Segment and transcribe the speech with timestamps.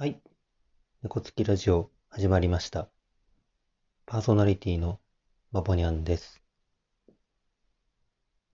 [0.00, 0.22] はい
[1.02, 2.88] 猫つきラジオ始まりました。
[4.06, 5.00] パーソナリティの
[5.50, 6.40] まぼにゃんです。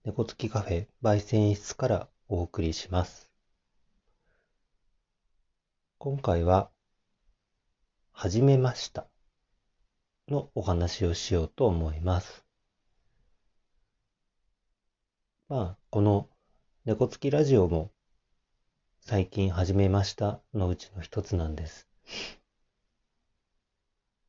[0.05, 3.29] 猫つきカフェ焙煎室からお送りします。
[5.99, 6.71] 今回は、
[8.11, 9.05] はじめました
[10.27, 12.43] のお話をしようと思います。
[15.47, 16.27] まあ、この
[16.85, 17.91] 猫つきラジオも
[19.07, 21.87] 最近始めましたのうちの一つなんです。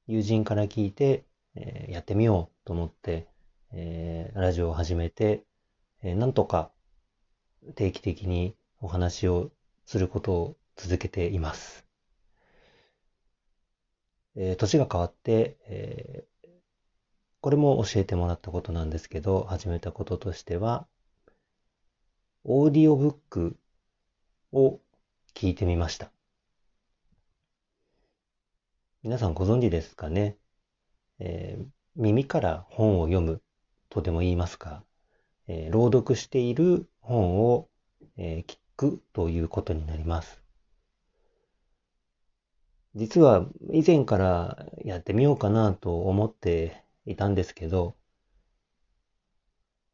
[0.06, 3.26] 友人から聞いて、えーやってみようと思って、
[3.72, 5.44] えーラジオを始めて、
[6.02, 6.72] えーなんとか
[7.74, 9.50] 定期的にお話を
[9.86, 11.86] することを続けています。
[14.36, 16.48] えー年が変わって、えー
[17.40, 20.86] これも教えてもらったことなんですけど、始めたこととしては、
[22.45, 23.58] オーディオブック
[24.57, 24.80] を
[25.35, 26.10] 聞いてみました。
[29.02, 30.38] 皆さんご存知ですかね、
[31.18, 31.66] えー
[31.98, 33.40] 耳から本を読む
[33.88, 34.82] とでも言いますか、
[35.46, 37.68] えー朗読している本を、
[38.16, 40.43] えー聞くということになります。
[42.95, 47.95] 実は以前からやってみようかなと思っていたんですけど、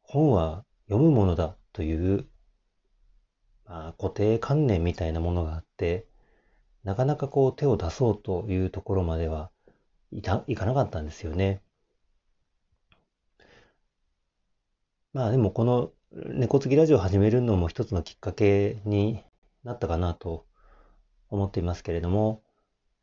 [0.03, 2.25] 本は読むものだという、
[3.65, 6.05] まあ、固定観念みたいなものがあって、
[6.83, 9.51] なかなかこう手を出そうというところまでは
[10.11, 11.61] いた、いかなかったんですよね。
[15.13, 19.23] まあでもこの猫好きラジオを始めるのも一つのきっかけに
[19.63, 20.45] なったかなと
[21.29, 22.43] 思っていますけれども、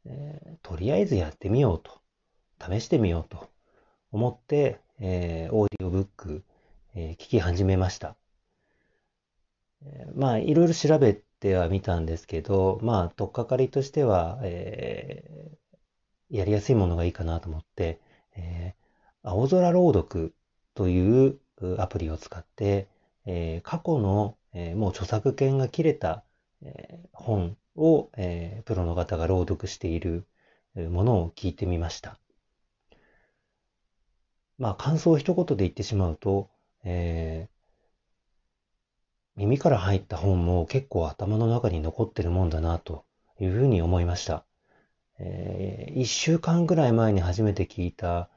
[0.05, 2.00] えーとりあえずやってみようと、
[2.61, 3.48] 試してみようと
[4.12, 6.45] 思って、えーオーディオブック、
[6.95, 8.17] えー聞き始めました。
[9.84, 15.61] えまあいろいろ調べてはみたんですけど、まあ取っかかりとしては、えー
[16.30, 18.01] やりやすいものがいいかなと思って、
[18.36, 18.80] えー
[19.23, 20.35] 青空朗読
[20.74, 21.39] という
[21.79, 22.89] アプリを使って、
[23.27, 26.24] えー過去の、えーもう著作権が切れた、
[26.63, 30.24] えー本を、えプロの方が朗読している
[30.74, 32.19] ものを聞いてみました。
[34.58, 36.48] まあ感想を一言で言ってしまうと、
[36.85, 37.59] えー
[39.40, 43.05] 耳から入った本も結構頭の中に残ってるもんだなと
[43.40, 44.45] いうふうに思いました。
[45.20, 48.30] えー一週間ぐらい前に初めて聞いた、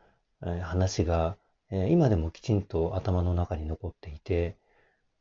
[0.44, 1.38] えー話が、
[1.72, 4.58] えー今でもきちんと頭の中に残っていて、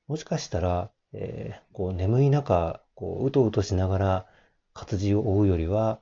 [0.09, 4.27] もしかしたら、えーこう眠い中、こううとうとしながら
[4.75, 6.01] 活字を追うよりは、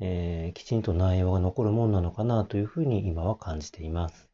[0.00, 4.29] えーきちんと内容が残るもんなのかなというふうに今は感じています。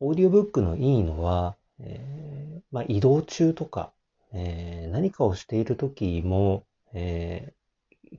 [0.00, 3.92] オーディオブックのいいのは、えーまあ、移動中とか、
[4.32, 6.64] えー何かをしている時も、
[6.94, 7.56] えー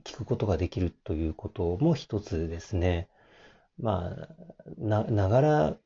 [0.04, 3.08] 聞くことができるということも一つですね。
[3.80, 4.28] まあ、
[4.78, 5.76] な、ながら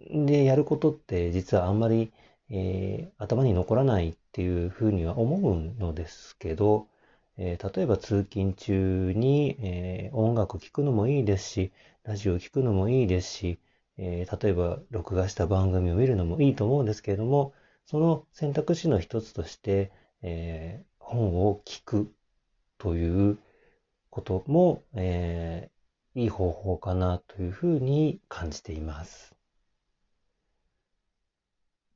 [0.00, 2.12] でやることって実はあんまり、
[2.50, 6.88] えー頭に残らないっていうふうには思うのですけど、
[7.38, 11.72] えー例えば通勤中に、えー音楽聴くのもいいですし、
[12.04, 13.58] ラジオ聴くのもいいですし、
[13.98, 17.54] えー例えば録画した番組を見るのもいいと思うんですけれども、
[17.86, 19.92] その選択肢の一つとして、
[20.22, 22.14] えー本を聞く
[22.78, 23.38] という
[24.10, 29.34] ことも、えーいい方法かなというふうに感じています。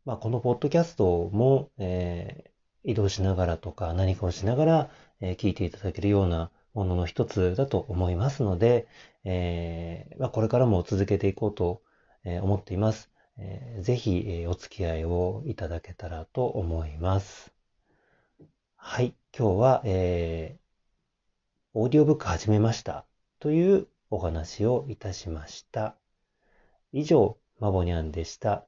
[0.07, 2.51] まあ、このポッドキャストも、えー
[2.89, 4.91] 移動しながらとか何かをしながら、
[5.21, 8.87] えー聞いていただけるようなものの一つだと思いますので、
[9.25, 11.83] えーまあ、これからも続けていこうと、
[12.27, 13.11] え思っています。
[13.39, 17.53] えーぜひ、えお付き合いをいただけたらと思います。
[18.77, 19.15] はい。
[19.37, 20.67] 今日は、えー
[21.79, 23.05] オーディオブック始めました
[23.39, 25.95] というお話をいたしました。
[26.93, 28.67] 以上、まぼにゃんでした。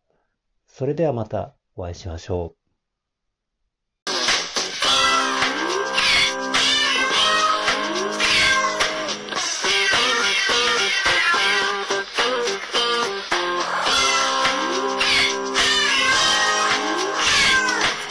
[0.66, 2.67] それではまたお会いしましょう。